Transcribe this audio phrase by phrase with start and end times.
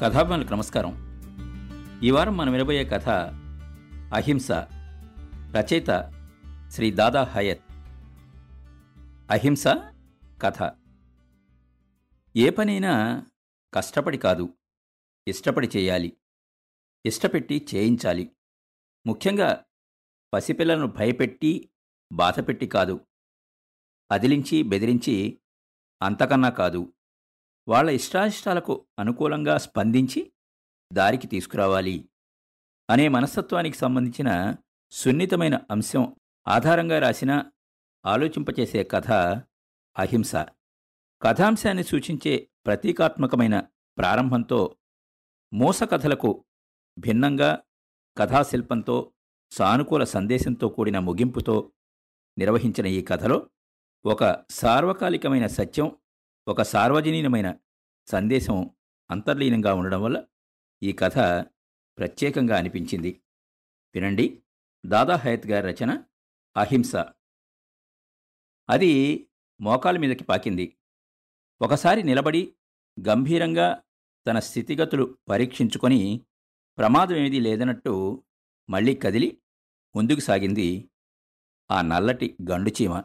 [0.00, 0.92] కథాభిమానులకు నమస్కారం.
[2.02, 3.08] ఈ వారం మనం వినబోయే కథ
[4.14, 4.52] అహింస
[5.34, 6.12] రచయిత
[6.68, 7.60] శ్రీ దాదా హయత్.
[9.30, 9.64] అహింస
[10.42, 10.72] కథ.
[12.36, 13.26] ఏ పనైనా
[13.74, 14.54] కష్టపడి కాదు
[15.28, 16.16] ఇష్టపడి చేయాలి
[17.06, 18.30] ఇష్టపెట్టి చేయించాలి.
[19.06, 19.64] ముఖ్యంగా
[20.34, 21.70] పసిపిల్లలను భయపెట్టి
[22.12, 23.06] బాధపెట్టి కాదు
[24.10, 25.40] అదిలించి బెదిరించి
[26.02, 26.92] అంతకన్నా కాదు.
[27.68, 30.32] వాళ్ళ ఇష్టాయిష్టాలకు అనుకూలంగా స్పందించి
[30.92, 32.10] దారికి తీసుకురావాలి
[32.90, 34.56] అనే మనస్తత్వానికి సంబంధించిన
[34.90, 36.16] సున్నితమైన అంశం
[36.48, 37.50] ఆధారంగా రాసిన
[38.06, 39.12] ఆలోచింపచేసే కథ
[39.96, 40.36] అహింస.
[41.22, 43.60] కథాంశాన్ని సూచించే ప్రతీకాత్మకమైన
[43.98, 44.76] ప్రారంభంతో
[45.52, 46.44] మూస కథలకు
[46.98, 47.58] భిన్నంగా
[48.18, 49.12] కథాశిల్పంతో
[49.52, 51.72] సానుకూల సందేశంతో కూడిన ముగింపుతో
[52.38, 53.50] నిర్వహించిన ఈ కథలో
[54.04, 55.96] ఒక సార్వకాలికమైన సత్యం
[56.48, 57.58] ఒక సార్వజనీనమైన
[58.06, 58.70] సందేశం
[59.10, 60.26] అంతర్లీనంగా ఉండడం వల్ల
[60.82, 61.14] ఈ కథ
[61.98, 63.22] ప్రత్యేకంగా అనిపించింది.
[63.94, 64.42] వినండి.
[64.86, 66.04] దాదా హయత్ గారి రచన
[66.56, 66.96] అహింస.
[68.70, 69.26] అది
[69.60, 70.76] మోకాల మీదకి పాకింది.
[71.62, 72.54] ఒకసారి నిలబడి
[73.08, 73.82] గంభీరంగా
[74.26, 76.20] తన స్థితిగతులు పరీక్షించుకొని
[76.78, 78.24] ప్రమాదం ఏదీ లేదన్నట్టు
[78.70, 79.42] మళ్ళీ కదిలి
[79.96, 80.90] ముందుకు సాగింది
[81.70, 83.02] ఆ నల్లటి గండుచీమ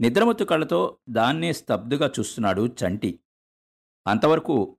[0.00, 3.20] నిద్రమత్తు కళ్ళతో దాన్నే స్తబ్దుగా చూస్తున్నాడు చంటి.
[4.06, 4.78] అంతవరకు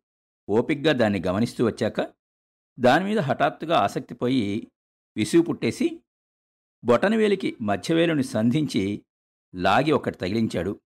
[0.50, 2.14] ఓపిగ్గా దాన్ని గమనిస్తూ వచ్చాక
[2.80, 4.72] దానిమీద హఠాత్తుగా ఆసక్తిపోయి
[5.16, 6.02] విసుగు పుట్టేసి
[6.84, 9.06] బొటనవేలికి మధ్యవేలుని సంధించి
[9.56, 10.82] లాగి ఒకటి తగిలించాడు.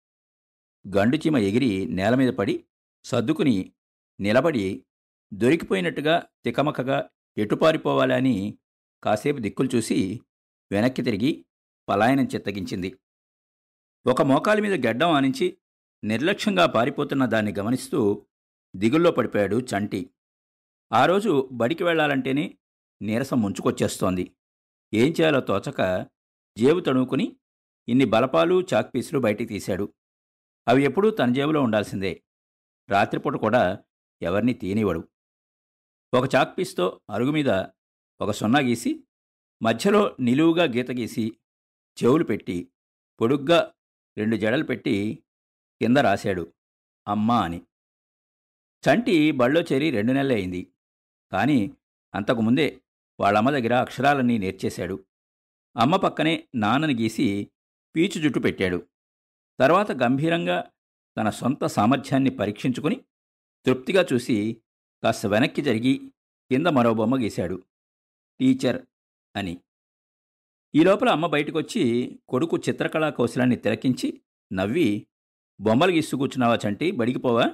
[0.96, 2.66] గండుచీమ ఎగిరి నేలమీద పడి
[3.04, 3.72] సర్దుకుని
[4.20, 4.86] నిలబడి
[5.34, 8.58] దొరికిపోయినట్టుగా తికమకగా ఎటుపారిపోవాలని
[9.04, 10.22] కాసేపు దిక్కులు చూసి
[10.72, 11.46] వెనక్కి తిరిగి
[11.90, 12.98] పలాయనం చిత్తగించింది.
[14.08, 15.58] ఒక మోకాలి మీద గెడ్డం ఆనించి
[16.04, 18.28] నిర్లక్ష్యంగా పారిపోతున్న దాన్ని గమనిస్తూ
[18.76, 20.10] దిగుల్లో పడిపోయాడు చంటి.
[20.94, 22.58] ఆ రోజు బడికి వెళ్ళాలంటేనే
[23.02, 24.36] నీరసం ముంచుకొచ్చేస్తోంది.
[24.94, 26.08] ఏం చేయాలో తోచక
[26.58, 27.38] జేబు తణుకుని
[27.90, 29.94] ఇన్ని బలపాలు చాక్పీసులు బయటికి తీశాడు.
[30.68, 32.24] అవి ఎప్పుడూ తన జేబులో ఉండాల్సిందే.
[32.90, 33.84] రాత్రిపూట కూడా
[34.22, 35.10] ఎవరిని తీనివ్వడు.
[36.14, 37.50] ఒక చాక్పీస్తో అరుగు మీద
[38.22, 39.04] ఒక సున్నా గీసి
[39.64, 41.38] మధ్యలో నిలువుగా గీత గీసి
[42.04, 42.72] చెవులు పెట్టి
[43.22, 43.72] పొడుగ్గా
[44.18, 45.24] రెండు జడలు పెట్టి
[45.82, 46.54] కింద రాశాడు.
[47.08, 47.62] అమ్మా అని.
[48.86, 50.74] చంటి బళ్ళో చేరి రెండు నెలలే అయింది.
[51.32, 51.72] కానీ
[52.16, 52.82] అంతకుముందే
[53.20, 55.06] వాళ్ళమ్మ దగ్గర అక్షరాలన్నీ నేర్చేశాడు.
[55.78, 57.52] అమ్మ పక్కనే నాన్నని గీసి
[57.96, 58.88] పీచు జుట్టు పెట్టాడు.
[59.60, 60.72] తర్వాత గంభీరంగా
[61.18, 62.96] తన సొంత సామర్థ్యాన్ని పరీక్షించుకుని
[63.66, 64.62] తృప్తిగా చూసి
[65.04, 66.14] కాస్త వెనక్కి జరిగి
[66.52, 67.64] కింద మరో బొమ్మ గీశాడు.
[68.40, 68.86] టీచర్
[69.36, 69.62] అని.
[70.76, 71.84] ఈ లోపల అమ్మ బయటకొచ్చి
[72.30, 74.22] కొడుకు చిత్రకళా కౌశలాన్ని తిలకించి
[74.54, 75.08] నవ్వి
[75.62, 77.46] బొమ్మలు గీస్తూ కూర్చున్నావా చంటి బడికిపోవా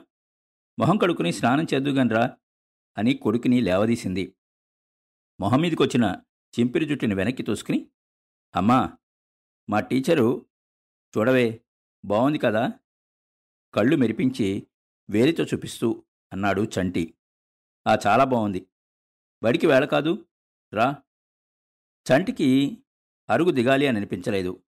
[0.80, 2.38] మొహం కడుక్కుని స్నానం చేద్దుగానరా
[2.98, 4.36] అని కొడుకుని లేవదీసింది.
[5.40, 6.24] మొహం మీదకొచ్చిన
[6.60, 7.90] చింపిరి జుట్టుని వెనక్కి తోసుకుని
[8.56, 8.98] అమ్మా
[9.70, 10.46] మా టీచరు
[11.14, 11.62] చూడవే
[12.06, 12.74] బాగుంది కదా?
[13.74, 14.68] కళ్ళు మెరిపించి
[15.10, 17.14] వేలితో చూపిస్తూ అన్నాడు చంటి.
[17.88, 18.68] ఆ చాలా బాగుంది
[19.44, 20.26] బడికి వేళ కాదు
[20.74, 20.96] రా.
[22.06, 22.50] చంటికి
[23.31, 24.64] అరుగు దిగాలి అని అనిపించలేదు.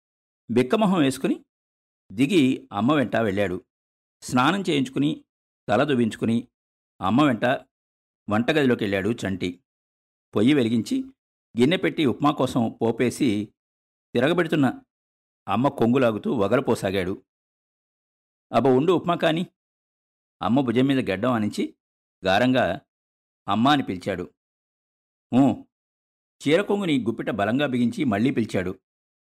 [0.51, 1.45] బిక్కమొహం వేసుకుని
[2.11, 3.65] దిగి అమ్మ వెంట వెళ్ళాడు.
[4.21, 5.25] స్నానం చేయించుకుని
[5.69, 6.47] తల దువ్వించుకుని
[7.01, 7.45] అమ్మ వెంట
[8.29, 9.63] వంటగదిలోకి వెళ్ళాడు చంటి.
[10.35, 11.03] పొయ్యి వెలిగించి
[11.59, 13.53] గిన్నె పెట్టి ఉప్మా కోసం పోపేసి
[14.13, 14.81] తిరగబెడుతున్న
[15.47, 17.23] అమ్మ కొంగులాగుతూ వగలపోసాగాడు
[18.53, 19.47] అబ్బ ఉండు ఉప్మా కాని.
[20.41, 21.75] అమ్మ భుజం మీద గడ్డం అనించి
[22.25, 22.81] గారంగా
[23.47, 24.33] అమ్మ అని పిలిచాడు.
[26.47, 28.79] చీరకొంగుని చీర కొంగుని గుప్పిట బలంగా బిగించి మళ్ళీ పిలిచాడు.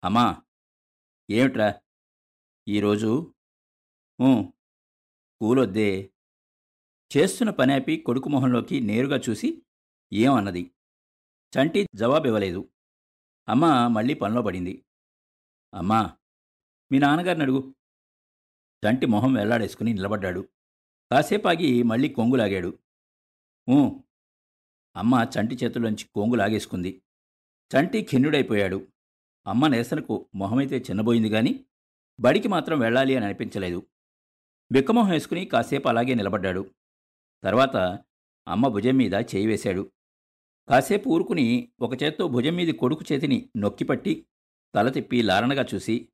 [0.04, 0.42] అమ్మా
[1.30, 1.74] ఏమిట్రా?
[2.68, 3.34] ఈరోజు?
[5.42, 6.12] కూలొద్దే.
[7.18, 9.64] చేస్తున్న పని ఆపి కొడుకు మొహంలోకి నేరుగా చూసి
[10.14, 10.72] ఏమన్నది?
[11.54, 12.70] చంటి జవాబు ఇవ్వలేదు
[13.50, 14.86] అమ్మ మళ్ళీ పనిలో పడింది.
[15.74, 16.18] అమ్మా
[16.92, 17.76] మీ నాన్నగారిని అడుగు.
[18.86, 20.50] చంటి మొహం వెళ్ళాడేసుకుని నిలబడ్డాడు.
[21.12, 22.80] కాసేపు ఆగి మళ్ళీ కొంగులాగాడు.
[24.96, 27.02] అమ్మ చంటి చేతుల్లోంచి కొంగు లాగేసుకుంది.
[27.76, 28.88] చంటి ఖిన్నుడైపోయాడు.
[29.48, 31.66] అమ్మ నిరసనకు మొహమైతే చిన్నబోయింది గాని
[32.20, 33.88] బడికి మాత్రం వెళ్ళాలి అని అనిపించలేదు.
[34.72, 36.72] బిక్కమొహం వేసుకుని కాసేపు అలాగే నిలబడ్డాడు.
[37.44, 38.00] తర్వాత
[38.48, 39.92] అమ్మ భుజం మీద చేయి వేశాడు.
[40.70, 44.26] కాసేపు ఊరుకుని ఒక చేత్తో భుజం మీద కొడుకు చేతిని నొక్కిపట్టి
[44.76, 46.10] తల తిప్పి లారణగా చూసి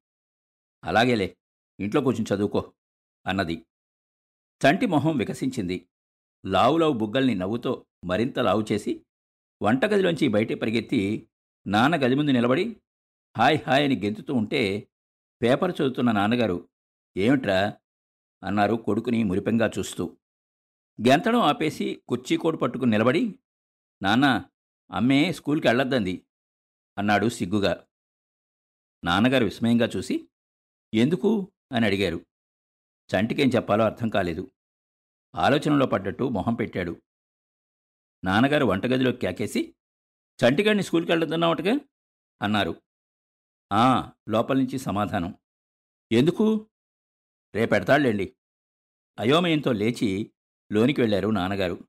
[0.83, 1.37] అలాగేలే
[1.79, 2.73] ఇంట్లో కూర్చుని చదువుకో
[3.25, 3.65] అన్నది.
[4.65, 5.89] చంటి మొహం వికసించింది.
[6.45, 9.05] లావులావు బుగ్గల్ని నవ్వుతో మరింత లావు చేసి
[9.61, 11.29] వంటగదిలోంచి బయటే పరిగెత్తి
[11.67, 12.75] నాన్న గది ముందు నిలబడి
[13.37, 14.87] హాయ్ హాయ్ అని గెంతుతూ ఉంటే
[15.41, 16.69] పేపర్ చదువుతున్న నాన్నగారు
[17.17, 17.77] ఏమిట్రా?
[18.43, 20.17] అన్నారు కొడుకుని మురిపెంగా చూస్తూ.
[21.07, 23.39] గెంతడం ఆపేసి కుర్చీ కోటు పట్టుకుని నిలబడి
[24.01, 24.45] నాన్న
[24.91, 26.25] అమ్మే స్కూల్కి వెళ్ళొద్దంది
[26.97, 27.87] అన్నాడు సిగ్గుగా.
[29.03, 30.29] నాన్నగారు విస్మయంగా చూసి
[30.93, 31.51] ఎందుకు?
[31.71, 32.25] అని అడిగారు.
[33.15, 34.51] చంటికేం చెప్పాలో అర్థం కాలేదు.
[35.35, 37.01] ఆలోచనలో పడ్డట్టు మొహం పెట్టాడు.
[38.23, 39.75] నాన్నగారు వంటగదిలో కేకేసి
[40.39, 41.79] చంటిగాడిని స్కూల్కి వెళ్ళొద్దన్నావటగా
[42.41, 42.81] అన్నారు.
[43.73, 45.35] ఆ లోపల నుంచి సమాధానం.
[46.11, 46.69] ఎందుకు?
[47.55, 48.35] రేపెడతాళ్ళండి
[49.19, 50.31] అయోమయంతో లేచి
[50.71, 51.87] లోనికి వెళ్ళారు నాన్నగారు.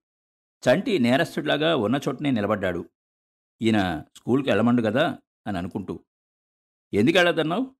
[0.69, 2.91] చంటి నేరస్తుడిలాగా ఉన్న చోటనే నిలబడ్డాడు.
[3.63, 6.05] ఈయన స్కూల్కి వెళ్ళమండు కదా అని అనుకుంటూ.
[6.95, 7.77] ఎందుకు వెళ్ళదన్నావు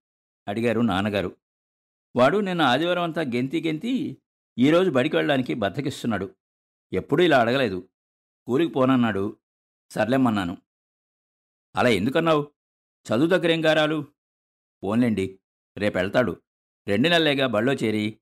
[0.47, 1.37] అడిగారు నాన్నగారు.
[2.15, 4.17] వాడు నిన్న ఆదివారం అంతా గెంతి గెంతి
[4.57, 6.35] ఈరోజు బడికి వెళ్ళడానికి బద్దకిస్తున్నాడు.
[6.93, 7.89] ఎప్పుడూ ఇలా అడగలేదు.
[8.51, 9.37] ఊరికి పోనన్నాడు.
[9.89, 10.57] సర్లేమన్నాను.
[11.75, 12.51] అలా ఎందుకన్నావు?
[13.07, 14.07] చదువు దగ్గరేం గారాలు?
[14.83, 15.39] పోన్లేండి
[15.77, 16.41] రేపు వెళ్తాడు
[16.87, 18.17] రెండు నెలలేగా బళ్ళో చేరి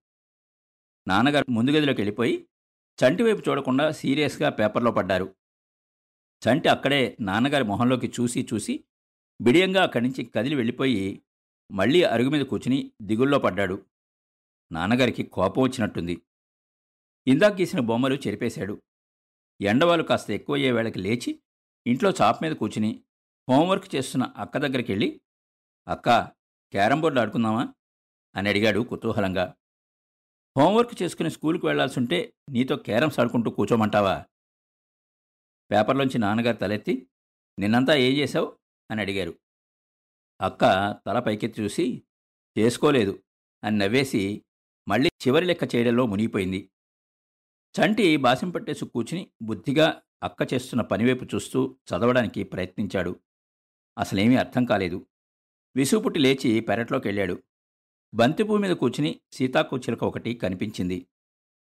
[1.08, 2.50] నాన్నగారు ముందు గదిలోకి వెళ్ళిపోయి
[3.00, 5.36] చంటి వైపు చూడకుండా సీరియస్గా పేపర్లో పడ్డారు.
[6.44, 8.84] చంటి అక్కడే నాన్నగారి మొహంలోకి చూసి చూసి
[9.42, 11.22] బిడియంగా అక్కడి నుంచి కదిలి వెళ్ళిపోయి
[11.72, 13.86] మళ్ళీ అరుగు మీద కూర్చుని దిగుల్లో పడ్డాడు.
[14.72, 16.22] నాన్నగారికి కోపం వచ్చినట్టుంది.
[17.28, 18.82] ఇందాక గీసిన బొమ్మలు చెరిపేశాడు.
[19.62, 21.42] ఎండవాలు కాస్త ఎక్కువ అయ్యే వేళకి లేచి
[21.88, 23.04] ఇంట్లో చాప్ మీద కూర్చుని
[23.50, 25.22] హోంవర్క్ చేస్తున్న అక్క దగ్గరికి వెళ్ళి
[25.88, 26.10] అక్క
[26.72, 27.74] క్యారం బోర్డు ఆడుకుందామా?
[28.36, 29.56] అని అడిగాడు కుతూహలంగా.
[30.58, 34.26] హోంవర్క్ చేసుకుని స్కూల్కి వెళ్ళాల్సి ఉంటే నీతో క్యారమ్స్ ఆడుకుంటూ కూర్చోమంటావా?
[35.72, 37.08] పేపర్లోంచి నాన్నగారు తలెత్తి
[37.60, 38.60] నిన్నంతా ఏం చేశావు?
[38.92, 39.40] అని అడిగారు.
[40.42, 40.64] అక్క
[41.08, 42.04] తల పైకెత్తి చూసి
[42.58, 43.24] చేసుకోలేదు
[43.64, 44.46] అని నవ్వేసి
[44.88, 46.72] మళ్ళీ చివరి లెక్క చేయడంలో మునిగిపోయింది.
[47.70, 53.20] చంటి బాసం పట్టేసి కూర్చుని బుద్ధిగా అక్క చేస్తున్న పనివైపు చూస్తూ చదవడానికి ప్రయత్నించాడు.
[53.98, 55.06] అసలేమీ అర్థం కాలేదు.
[55.76, 57.44] విసుపుట్టి లేచి పెరట్లోకి వెళ్ళాడు
[58.14, 61.08] బంతిపూ మీద కూర్చుని సీతాకోచిలక ఒకటి కనిపించింది.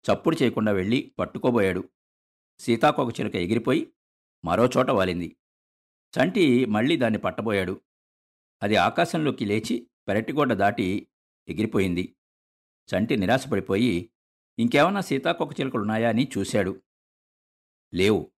[0.06, 1.88] చప్పుడు చేయకుండా వెళ్ళి పట్టుకోబోయాడు.
[2.58, 3.92] సీతాకోక చిలుక ఎగిరిపోయి
[4.44, 5.36] మరోచోట వాలింది.
[6.18, 7.80] చంటి మళ్ళీ దాన్ని పట్టబోయాడు.
[8.62, 11.08] అది ఆకాశంలోకి లేచి పెరటిగోడ దాటి
[11.48, 12.16] ఎగిరిపోయింది.
[12.88, 14.10] చంటి నిరాశపడిపోయి
[14.58, 16.82] ఇంకేమన్నా సీతాకోకచిలుకలు ఉన్నాయా అని చూశాడు.
[17.94, 18.32] లేవు.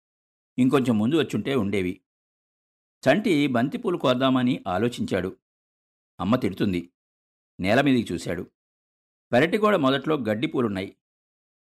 [0.58, 2.02] ఇంకొంచెం ముందు వచ్చుంటే ఉండేవి.
[2.92, 5.38] చంటి బంతిపూలు కోద్దామని ఆలోచించాడు.
[6.19, 6.90] అమ్మ తిడుతుంది.
[7.60, 8.52] నేల మీదికి చూశాడు.
[9.31, 10.98] పెరటిగోడ మొదట్లో గడ్డిపూలున్నాయి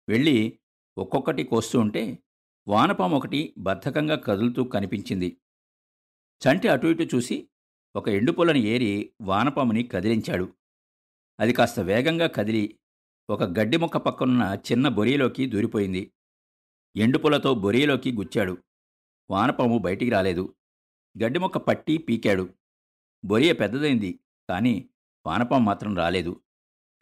[0.09, 0.59] వెళ్ళి
[0.99, 2.19] ఒక్కొక్కటి కోస్తూ ఉంటే
[2.69, 5.37] వానపాము ఒకటి బద్ధకంగా కదులుతూ కనిపించింది.
[6.15, 7.49] చంటి అటు ఇటు చూసి
[7.97, 10.55] ఒక ఎండుపూలను ఏరి వానపాముని కదిలించాడు.
[11.41, 12.79] అది కాస్త వేగంగా కదిలి
[13.31, 16.13] ఒక గడ్డి మొక్క పక్కనున్న చిన్న బొరియలోకి దూరిపోయింది.
[16.97, 18.59] ఎండుపులతో బొరియలోకి గుచ్చాడు.
[19.31, 20.55] వానపాము బయటికి రాలేదు.
[21.25, 22.49] గడ్డి మొక్క పట్టి పీకాడు.
[23.25, 24.91] బొరియ పెద్దదైంది కానీ
[25.27, 26.41] వానపాము మాత్రం రాలేదు.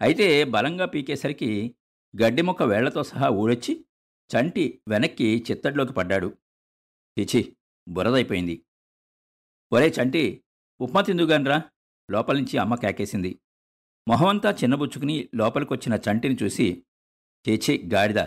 [0.01, 1.77] అయితే బలంగా పీకేసరికి
[2.23, 3.85] గడ్డి మొక్క వేళ్ళతో సహా ఊడొచ్చి
[4.31, 6.37] చంటి వెనక్కి చిత్తడిలోకి పడ్డాడు.
[7.17, 7.57] తిచి
[7.89, 8.67] బురదైపోయింది.
[9.73, 10.45] ఒరే చంటి
[10.81, 11.63] ఉప్మా తిందుగాన్రా.
[12.11, 13.39] లోపల నుంచి అమ్మ కేకేసింది.
[14.09, 16.85] మొహమంతా చిన్నబుచ్చుకుని లోపలికొచ్చిన చంటిని చూసి
[17.49, 18.27] చేచి గాడిద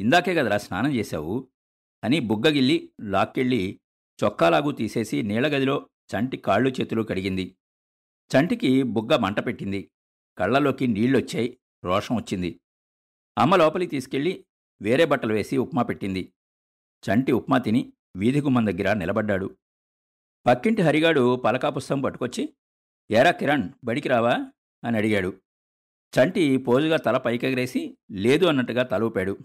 [0.00, 1.48] ఇందాకే కదరా స్నానం చేశావు?
[2.04, 3.80] అని బుగ్గగిల్లి లాక్కెళ్ళి
[4.24, 7.56] చొక్కాలాగు తీసేసి నీళ్ళగదిలో చంటి కాళ్ళు చేతులు కడిగింది.
[8.16, 9.90] చంటికి బుగ్గ మంట పెట్టింది.
[10.38, 11.58] కళ్ళలోకి నీళ్ళొచ్చాయి.
[11.84, 12.60] రోషం వచ్చింది.
[13.38, 14.44] అమ్మ లోపలికి తీసుకెళ్ళి
[14.82, 16.32] వేరే బట్టలు వేసి ఉప్మా పెట్టింది.
[16.78, 19.56] చంటి ఉప్మా తిని వీధి గుమ్మం దగ్గర నిలబడ్డాడు.
[20.46, 22.54] పక్కింటి హరిగాడు పలకా పుస్తకం పట్టుకొచ్చి
[23.10, 24.52] ఏరా కిరణ్ బడికి రావా?
[24.84, 25.42] అని అడిగాడు.
[26.08, 29.38] చంటి పోజుగా తల పైకెగరేసి లేదు అన్నట్టుగా తలూపాడు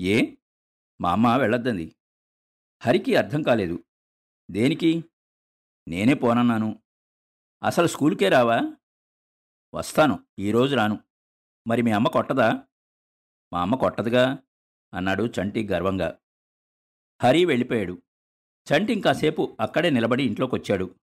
[0.00, 0.36] ఏ?
[1.00, 1.96] మా అమ్మ వెళ్ళొద్దంది.
[2.80, 3.84] హరికి అర్థం కాలేదు.
[4.50, 5.04] దేనికి?
[5.88, 6.82] నేనే పోనన్నాను.
[7.62, 8.60] అసలు స్కూల్కే రావా?
[9.74, 10.98] వస్తాను ఈరోజు రాను.
[11.66, 12.66] మరి మీ అమ్మ కొట్టదా?
[13.52, 14.38] మా అమ్మ కొట్టదుగా
[14.94, 16.18] అన్నాడు చంటి గర్వంగా.
[17.22, 18.02] హరి వెళ్ళిపోయాడు.
[18.72, 20.94] చంటి ఇంకాసేపు అక్కడే నిలబడి ఇంట్లోకొచ్చాడు.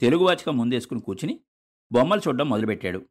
[0.00, 1.40] తెలుగు వాచకం ముందేసుకుని కూర్చుని
[1.92, 3.08] బొమ్మలు చూడడం మొదలుపెట్టాడు.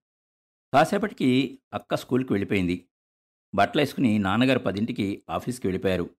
[0.73, 2.89] కాసేపటికి అక్క స్కూల్కి వెళ్ళిపోయింది.
[3.55, 6.15] బట్టలేసుకుని నాన్నగారు పదింటికి ఆఫీస్కి వెళ్ళిపోయారు.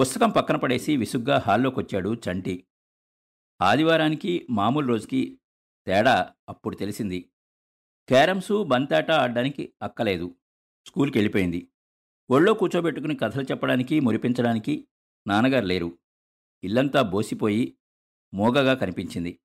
[0.00, 2.66] పుస్తకం పక్కన పడేసి విసుగ్గా హాల్లోకి వచ్చాడు చంటి.
[3.62, 5.40] ఆదివారానికి మామూలు రోజుకి
[5.86, 7.20] తేడా అప్పుడు తెలిసింది.
[8.08, 10.36] క్యారమ్సు బంతాట ఆడడానికి అక్కలేదు.
[10.86, 11.68] స్కూల్కి వెళ్ళిపోయింది.
[12.30, 14.88] ఒళ్ళో కూర్చోబెట్టుకుని కథలు చెప్పడానికి మురిపించడానికి
[15.26, 15.98] నాన్నగారు లేరు.
[16.64, 17.76] ఇల్లంతా బోసిపోయి
[18.34, 19.38] మోగగా కనిపించింది.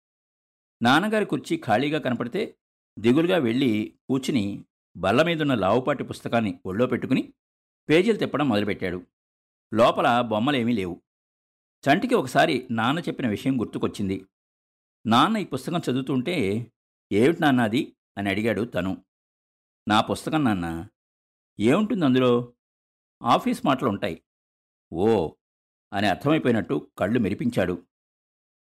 [0.82, 2.58] నాన్నగారి కుర్చీ ఖాళీగా కనపడితే
[3.00, 4.66] దిగులుగా వెళ్ళి కూర్చుని
[4.98, 7.34] బల్ల మీదున్న లావుపాటి పుస్తకాన్ని ఒళ్ళో పెట్టుకుని
[7.90, 9.06] పేజీలు తిప్పడం మొదలుపెట్టాడు.
[9.74, 11.02] లోపల బొమ్మలేమీ లేవు.
[11.84, 14.26] చంటికి ఒకసారి నాన్న చెప్పిన విషయం గుర్తుకొచ్చింది.
[15.06, 16.36] నాన్న ఈ పుస్తకం చదువుతుంటే
[17.12, 17.96] ఏమిటి నాన్న అది?
[18.18, 19.04] అని అడిగాడు తను.
[19.88, 20.88] నా పుస్తకం నాన్న.
[21.60, 22.54] ఏముంటుంది అందులో?
[23.24, 24.22] ఆఫీస్ మాటలు ఉంటాయి
[24.94, 25.30] ఓ!
[25.94, 27.86] అని అర్థమైపోయినట్టు కళ్ళు మెరిపించాడు.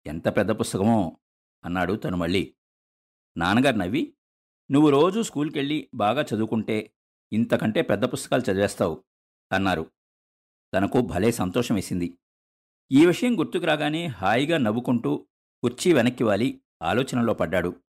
[0.06, 1.18] ఎంత పెద్ద పుస్తకమో!
[1.64, 2.56] అన్నాడు తను మళ్ళీ.
[3.38, 4.14] నాన్నగారు నవ్వి
[4.72, 6.94] నువ్వు రోజూ స్కూల్కెళ్ళి బాగా చదువుకుంటే
[7.34, 9.04] ఇంతకంటే పెద్ద పుస్తకాలు చదివేస్తావు
[9.52, 9.92] అన్నారు.
[10.74, 12.18] తనకు భలే సంతోషం వేసింది.
[12.92, 15.28] ఈ విషయం గుర్తుకు రాగానే హాయిగా నవ్వుకుంటూ
[15.62, 17.82] కుర్చీ వెనక్కి వాలి ఆలోచనలో పడ్డాడు.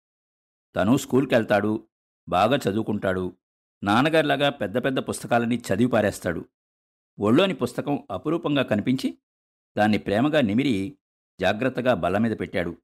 [0.76, 1.88] తను స్కూల్కెళ్తాడు
[2.30, 3.38] బాగా చదువుకుంటాడు
[3.84, 6.46] నాన్నగారిలాగా పెద్ద పెద్ద పుస్తకాలని చదివి పారేస్తాడు.
[7.20, 9.18] ఒళ్ళోని పుస్తకం అపురూపంగా కనిపించి
[9.78, 10.98] దాన్ని ప్రేమగా నిమిరి
[11.42, 12.78] జాగ్రత్తగా బల్ల మీద పెట్టాడు.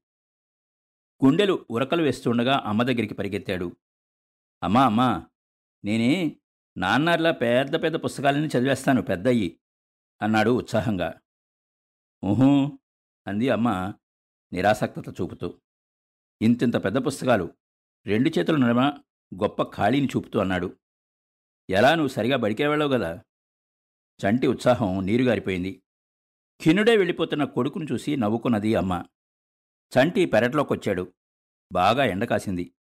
[1.24, 3.76] గుండెలు ఉరకలు వేస్తుండగా అమ్మ దగ్గరికి పరిగెత్తాడు.
[4.62, 5.26] అమ్మా అమ్మా
[5.84, 6.36] నేనే
[6.76, 9.60] నాన్నార్లా పెద్ద పెద్ద పుస్తకాలని చదివేస్తాను పెద్దయ్యి
[10.22, 11.20] అన్నాడు ఉత్సాహంగా.
[12.24, 12.78] ఊహూ
[13.26, 13.94] అంది అమ్మ
[14.52, 15.60] నిరాసక్తత చూపుతూ.
[16.42, 17.54] ఇంతింత పెద్ద పుస్తకాలు
[18.06, 18.80] రెండు చేతుల నడమ
[19.34, 20.78] గొప్ప ఖాళీని చూపుతూ అన్నాడు.
[21.70, 23.24] ఎలా నువ్వు సరిగా బడికేవాళ్ళవు కదా?
[24.20, 25.82] చంటి ఉత్సాహం నీరుగారిపోయింది.
[26.62, 29.04] ఖిన్నుడే వెళ్ళిపోతున్న కొడుకును చూసి నవ్వుకున్నది అమ్మ.
[29.96, 31.14] చంటి పెరట్లోకొచ్చాడు.
[31.72, 32.74] బాగా ఎండ కాసింది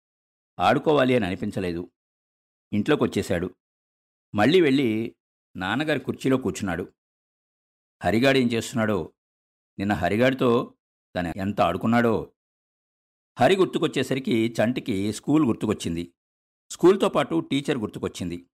[0.59, 1.91] ఆడుకోవాలి అని అనిపించలేదు.
[2.73, 3.55] ఇంట్లోకి వచ్చేశాడు
[4.35, 5.17] మళ్ళీ వెళ్ళి
[5.57, 6.93] నాన్నగారి కుర్చీలో కూర్చున్నాడు.
[8.05, 9.13] హరిగాడు ఏం చేస్తున్నాడో?
[9.79, 10.75] నిన్న హరిగాడితో
[11.17, 12.33] తను ఎంత ఆడుకున్నాడో?
[13.41, 16.15] హరి గుర్తుకొచ్చేసరికి చంటికి స్కూల్ గుర్తుకొచ్చింది.
[16.71, 18.51] స్కూల్తో పాటు టీచర్ గుర్తుకొచ్చింది.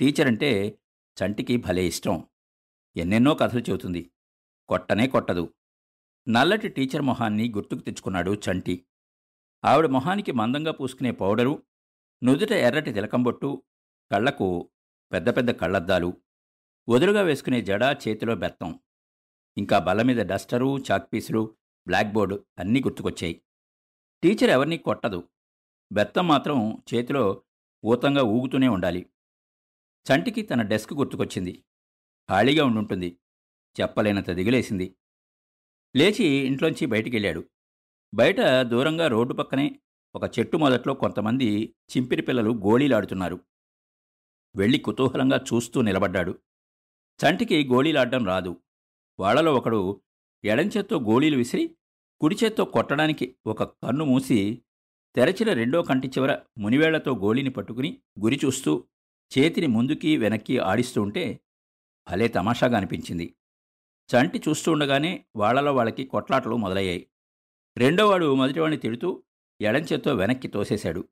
[0.00, 0.78] టీచర్ అంటే
[1.22, 2.28] చంటికి భలే ఇష్టం.
[2.96, 4.10] ఎన్నెన్నో కథలు చెబుతుంది.
[4.68, 5.54] కొట్టనే కొట్టదు.
[6.28, 8.86] నల్లటి టీచర్ మొహాన్ని గుర్తుకు తెచ్చుకున్నాడు చంటి.
[9.64, 11.62] ఆవిడ మొహానికి మందంగా పూసుకునే పౌడరు
[12.24, 13.62] నుదుట ఎర్రటి తిలకంబొట్టు
[14.12, 14.70] కళ్ళకు
[15.12, 16.16] పెద్ద పెద్ద కళ్ళద్దాలు
[16.88, 18.80] వదులుగా వేసుకునే జడ చేతిలో బెత్తం.
[19.58, 23.42] ఇంకా బల్ల మీద డస్టరు చాక్పీసులు బ్లాక్ బోర్డు అన్నీ గుర్తుకొచ్చాయి.
[24.22, 25.28] టీచర్ ఎవరినీ కొట్టదు.
[25.92, 27.42] బెత్తం మాత్రం చేతిలో
[27.84, 29.06] ఊతంగా ఊగుతూనే ఉండాలి.
[30.12, 31.64] చంటికి తన డెస్క్ గుర్తుకొచ్చింది.
[32.28, 33.18] ఖాళీగా ఉండుంటుంది.
[33.80, 34.96] చెప్పలేనంత దిగులేసింది.
[35.96, 37.48] లేచి ఇంట్లోంచి బయటికెళ్ళాడు.
[38.14, 39.80] బయట దూరంగా రోడ్డు పక్కనే
[40.14, 43.40] ఒక చెట్టు మొదట్లో కొంతమంది చింపిరి పిల్లలు గోళీలాడుతున్నారు.
[44.56, 46.38] వెళ్ళి కుతూహలంగా చూస్తూ నిలబడ్డాడు.
[47.20, 48.62] చంటికి గోళీలాడడం రాదు.
[49.20, 50.02] వాళ్ళలో ఒకడు
[50.44, 51.76] ఎడంచేత్తో గోళీలు విసిరి
[52.20, 54.62] కుడిచేత్తో కొట్టడానికి ఒక కన్ను మూసి
[55.14, 58.84] తెరచిన రెండో కంటి చివర మునివేళ్ళతో గోళీని పట్టుకుని గురి చూస్తూ
[59.38, 61.40] చేతిని ముందుకి వెనక్కి ఆడిస్తూ ఉంటే
[62.10, 63.34] భలే తమాషాగా అనిపించింది.
[64.10, 67.06] చంటి చూస్తూ ఉండగానే వాళ్ళలో వాళ్ళకి కొట్లాటలు మొదలయ్యాయి.
[67.76, 69.22] రెండోవాడు మొదటివాడిని తిడుతూ
[69.60, 71.08] ఎడంచేత్తో వెనక్కి తోసేశాడు.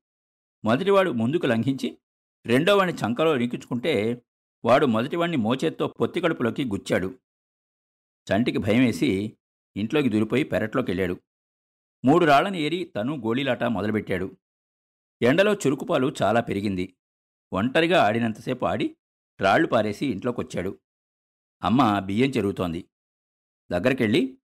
[0.65, 1.99] మొదటివాడు ముందుకు లంఘించి
[2.47, 4.23] రెండోవాడిని చంకలో రిక్కించుకుంటే
[4.65, 7.15] వాడు మొదటివాడిని మోచేత్తో పొత్తి కడుపులోకి గుచ్చాడు.
[8.29, 9.37] చంటికి భయమేసి
[9.77, 11.21] ఇంట్లోకి దూరిపోయి పెరట్లోకి వెళ్ళాడు
[12.05, 14.37] మూడు రాళ్ళను ఏరి తను గోళీలాట మొదలుపెట్టాడు.
[15.23, 16.97] ఎండలో చురుకుపాలు చాలా పెరిగింది.
[17.53, 18.97] ఒంటరిగా ఆడినంతసేపు ఆడి
[19.41, 20.79] రాళ్ళు పారేసి ఇంట్లోకొచ్చాడు.
[21.63, 22.89] అమ్మ బియ్యం చెరుగుతోంది.
[23.73, 24.39] దగ్గరికెళ్ళి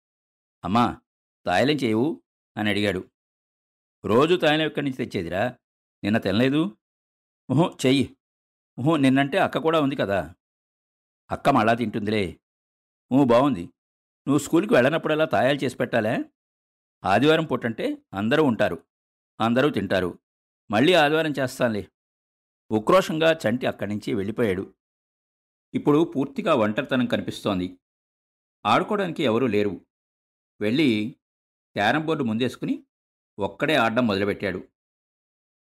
[0.65, 1.01] అమ్మా
[1.47, 2.23] తాయలం చేయవు
[2.57, 3.11] అని అడిగాడు.
[4.05, 5.57] రోజు తాయలం ఎక్కడి నుంచి తెచ్చేదిరా?
[6.05, 6.77] నిన్న తినలేదు?
[7.51, 8.17] ఓహో చెయ్యి.
[8.79, 10.35] ఓహో నిన్నంటే అక్క కూడా ఉంది కదా.
[11.31, 12.41] అక్క మళ్ళా తింటుందిలే.
[13.13, 13.63] ఓ బాగుంది
[14.29, 16.25] నువ్వు స్కూల్కి వెళ్ళనప్పుడల్లా తాయాలు చేసి పెట్టాలే?
[17.05, 18.85] ఆదివారం పూటంటే అందరూ ఉంటారు.
[19.41, 20.19] అందరూ తింటారు.
[20.71, 21.89] మళ్ళీ ఆదివారం చేస్తానులే.
[22.71, 24.75] ఉక్రోషంగా చంటి అక్కడి నుంచి వెళ్ళిపోయాడు.
[25.75, 27.79] ఇప్పుడు పూర్తిగా ఒంటరితనం కనిపిస్తోంది.
[28.67, 29.87] ఆడుకోవడానికి ఎవరూ లేరు.
[30.61, 31.17] వెళ్ళి
[31.75, 32.87] క్యారం బోర్డు ముందేసుకుని
[33.39, 34.69] ఒక్కడే ఆడడం మొదలుపెట్టాడు.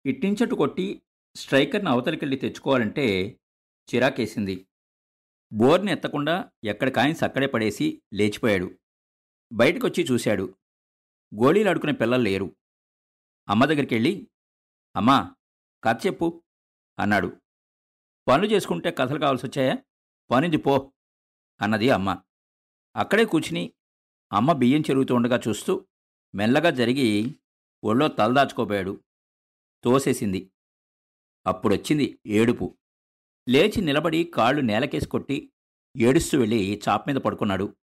[0.06, 1.02] ఇట్టించట్టు కొట్టి
[1.36, 3.28] స్ట్రైకర్ని అవతలికెళ్ళి తెచ్చుకోవాలంటే
[3.94, 4.68] చిరాకేసింది.
[5.52, 8.78] బోర్ని ఎత్తకుండా ఎక్కడ కాయిన్స్ అక్కడే పడేసి లేచిపోయాడు.
[9.52, 10.54] బయటకొచ్చి చూశాడు.
[11.34, 12.56] గోళీలు ఆడుకునే పిల్లలు లేరు.
[13.48, 14.28] అమ్మ దగ్గరికి వెళ్ళి
[14.96, 15.34] అమ్మా
[15.84, 16.42] కథ చెప్పు
[16.98, 17.40] అన్నాడు.
[18.28, 19.76] పనులు చేసుకుంటే కథలు కావాల్సి వచ్చాయా
[20.30, 20.92] పనిది పో
[21.61, 22.23] అన్నది అమ్మ.
[22.97, 23.73] అక్కడే కూర్చుని
[24.32, 25.87] అమ్మ బియ్యం చెరుగుతుండగా చూస్తూ
[26.35, 27.40] మెల్లగా జరిగి
[27.85, 29.04] ఒళ్ళో తలదాచుకోపోయాడు
[29.85, 30.52] తోసేసింది.
[31.47, 32.78] అప్పుడొచ్చింది ఏడుపు.
[33.49, 35.52] లేచి నిలబడి కాళ్ళు నేలకేసి కొట్టి
[35.97, 37.76] ఏడుస్తూ వెళ్ళి చాప్ మీద పడుకున్నాడు.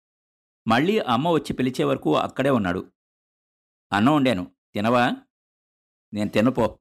[0.67, 2.91] మళ్ళీ అమ్మ వచ్చి పిలిచే వరకు అక్కడే ఉన్నాడు.
[3.93, 4.51] అన్నం వండాను.
[4.73, 5.11] తినవా?
[6.13, 6.79] నేను తినపో.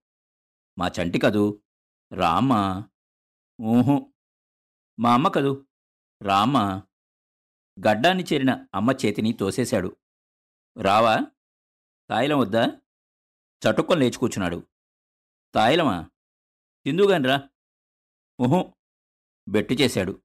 [0.79, 1.63] మా చంటి కదూ.
[2.13, 2.89] రామ్మా.
[3.61, 4.14] ఊహు.
[5.01, 5.67] మా అమ్మ కదూ?
[6.23, 6.59] రామ
[7.87, 9.97] గడ్డాన్ని చేరిన అమ్మ చేతిని తోసేశాడు.
[10.83, 11.19] రావా?
[12.11, 12.67] తాయిలం వద్దా?
[13.65, 14.67] చటుక్కని లేచి కూర్చున్నాడు.
[15.55, 16.11] తాయిలమా?
[16.85, 17.49] తిందుగానిరా
[18.41, 18.73] ఊహు
[19.49, 20.23] బెట్టు చేశాడు.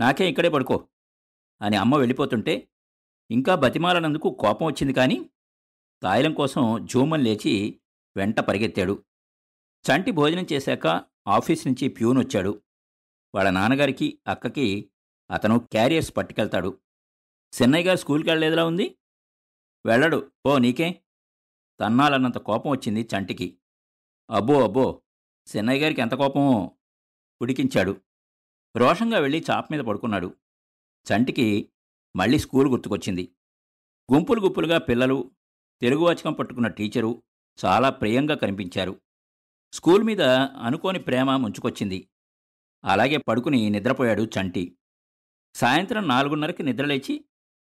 [0.00, 0.88] నాకే ఇక్కడే పడుకో
[1.62, 2.68] అని అమ్మ వెళ్ళిపోతుంటే
[3.30, 5.30] ఇంకా బతిమాలనందుకు కోపం వచ్చింది కానీ
[6.02, 7.80] తాయిలం కోసం జూమన్ లేచి
[8.16, 9.04] వెంట పరిగెత్తాడు.
[9.90, 12.62] చంటి భోజనం చేశాక ఆఫీస్ నుంచి ప్యూన్ వచ్చాడు.
[13.34, 14.90] వాళ్ళ నాన్నగారికి అక్కకి
[15.30, 16.80] అతను క్యారియర్స్ పట్టుకెళ్తాడు.
[17.52, 18.98] సిన్నయ్య గారు స్కూల్కి వెళ్ళలేదులా ఉంది?
[19.86, 20.32] వెళ్ళడు.
[20.46, 21.02] ఓ నీకే.
[21.80, 23.58] తన్నాలన్నంత కోపం వచ్చింది చంటికి.
[24.30, 25.02] అబ్బో అబ్బో
[25.46, 26.76] సిన్నయ్య గారికి ఎంత కోపమో
[27.42, 28.00] ఉడికించాడు.
[28.76, 30.36] రోషంగా వెళ్ళి చాప్ మీద పడుకున్నాడు.
[31.12, 31.72] చంటికి
[32.16, 33.34] మళ్ళీ స్కూల్ గుర్తుకొచ్చింది.
[34.14, 35.30] గుంపులు గుంపులుగా పిల్లలు
[35.80, 37.22] తెలుగు వాచకం పట్టుకున్న టీచరు
[37.64, 39.00] చాలా ప్రియంగా కనిపించారు.
[39.72, 40.22] స్కూల్ మీద
[40.62, 42.08] అనుకోని ప్రేమ ముంచుకొచ్చింది.
[42.84, 44.78] అలాగే పడుకుని నిద్రపోయాడు చంటి.
[45.54, 47.24] సాయంత్రం నాలుగున్నరకి నిద్రలేచి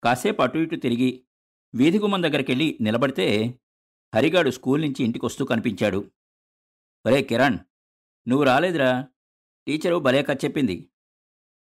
[0.04, 1.24] కాసేపు అటు ఇటు తిరిగి
[1.74, 3.54] వీధి గుమ్మం దగ్గరికెళ్ళి నిలబడితే
[4.14, 6.10] హరిగాడు స్కూల్ నుంచి ఇంటికొస్తూ కనిపించాడు.
[7.06, 7.58] ఒరే కిరణ్
[8.28, 9.08] నువ్వు రాలేదురా.
[9.66, 10.90] టీచరు భలే కథ చెప్పింది.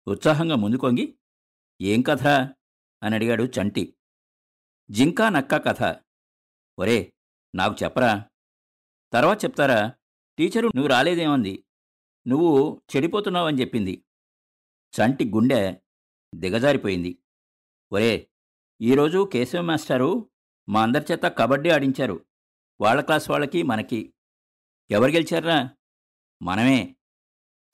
[0.07, 1.17] ఉత్సాహంగా ముందుకొంగి
[1.81, 2.27] ఏం కథ
[3.03, 3.97] అని అడిగాడు చంటి.
[4.91, 5.95] జింకా నక్క కథ.
[6.79, 7.13] ఒరే
[7.55, 8.25] నాకు చెప్పరా?
[9.13, 9.93] తర్వాత చెప్తారా.
[10.37, 11.63] టీచరు నువ్వు రాలేదేమంది.
[12.27, 14.03] నువ్వు చెడిపోతున్నావని చెప్పింది.
[14.93, 15.77] చంటి గుండె
[16.35, 17.17] దిగజారిపోయింది.
[17.91, 18.27] ఒరే
[18.81, 20.29] ఈరోజు కేశవ మాస్టారు
[20.69, 22.25] మా అందరి చేత కబడ్డీ ఆడించారు.
[22.81, 24.13] వాళ్ళ క్లాస్ వాళ్ళకి మనకి.
[24.91, 25.69] ఎవరు గెలిచారా
[26.41, 26.95] మనమే.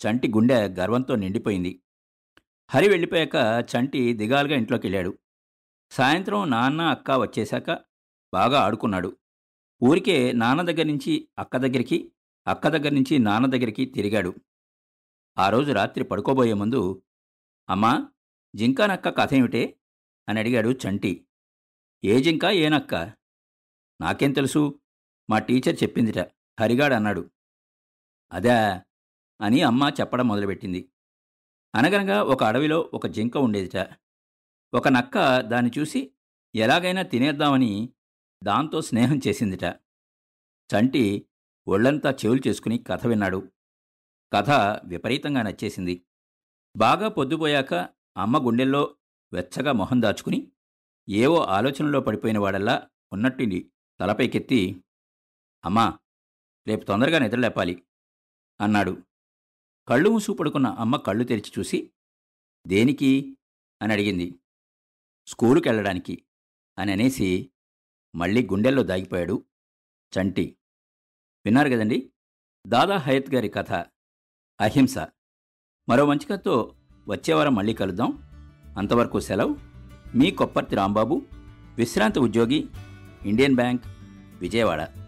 [0.07, 1.81] చంటి గుండె గర్వంతో నిండిపోయింది.
[2.71, 5.17] హరి వెళ్ళిపోయాక చంటి దిగాలుగా ఇంట్లోకి వెళ్ళాడు.
[5.91, 7.79] సాయంత్రం నాన్న అక్క వచ్చేశాక
[8.33, 9.17] బాగా ఆడుకున్నాడు.
[9.83, 12.12] ఊరికే నాన్న దగ్గర నుంచి అక్క దగ్గరికి
[12.47, 14.35] అక్క దగ్గర నుంచి నాన్న దగ్గరికి తిరిగాడు.
[15.37, 17.03] ఆ రోజు రాత్రి పడుకోబోయే ముందు
[17.69, 18.11] అమ్మా
[18.55, 19.79] జింకా నక్క కథ ఏమిటే?
[20.29, 21.27] అని అడిగాడు చంటి.
[22.03, 22.95] ఏ జింక ఏ నక్క?
[24.01, 24.79] నాకేం తెలుసు?
[25.29, 26.19] మా టీచర్ చెప్పిందిట.
[26.59, 27.31] హరిగాడు అన్నాడు.
[28.31, 28.83] అదా
[29.41, 30.89] అని అమ్మ చెప్పడం మొదలుపెట్టింది.
[31.75, 33.89] అనగనగా ఒక అడవిలో ఒక జింక ఉండేదిట.
[34.73, 36.13] ఒక నక్క దాన్ని చూసి
[36.55, 37.93] ఎలాగైనా తినేద్దామని
[38.43, 39.63] దాంతో స్నేహం చేసిందిట.
[40.75, 41.25] చంటి
[41.67, 43.51] ఒళ్ళంతా చెవులు చేసుకుని కథ విన్నాడు.
[44.33, 44.49] కథ
[44.85, 46.05] విపరీతంగా నచ్చేసింది.
[46.77, 47.73] బాగా పొద్దుపోయాక
[48.17, 48.95] అమ్మ గుండెల్లో
[49.33, 50.51] వెచ్చగా మొహం దాచుకుని
[51.09, 54.83] ఏవో ఆలోచనలో పడిపోయిన వాడల్లా ఉన్నట్టుండి తలపైకెత్తి
[55.65, 55.99] అమ్మా
[56.67, 57.83] రేపు తొందరగా నిద్రలేపాలి
[58.61, 59.03] అన్నాడు.
[59.87, 61.93] కళ్ళు మూసు పడుకున్న అమ్మ కళ్ళు తెరిచి చూసి
[62.67, 63.37] దేనికి?
[63.81, 64.39] అని అడిగింది.
[65.27, 66.25] స్కూలుకెళ్ళడానికి
[66.77, 67.51] అని అనేసి
[68.15, 69.45] మళ్ళీ గుండెల్లో దాగిపోయాడు
[70.19, 70.57] చంటి
[71.45, 72.09] విన్నారు కదండి?
[72.67, 73.71] దాదా హయత్ గారి కథ
[74.61, 74.97] అహింస.
[75.89, 76.75] మరో మంచి కథతో
[77.07, 78.19] వచ్చేవారం మళ్ళీ కలుద్దాం.
[78.77, 79.55] అంతవరకు సెలవు.
[80.15, 81.21] మీ కొప్పర్తి రాంబాబు
[81.77, 82.67] విశ్రాంతి ఉద్యోగి
[83.25, 83.83] ఇండియన్ బ్యాంక్
[84.41, 85.02] విజయవాడ.